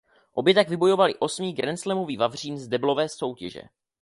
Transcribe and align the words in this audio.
Obě 0.33 0.53
tak 0.53 0.69
vybojovaly 0.69 1.15
osmý 1.19 1.53
grandslamový 1.53 2.17
vavřín 2.17 2.59
z 2.59 2.67
deblové 2.67 3.09
soutěže. 3.09 3.61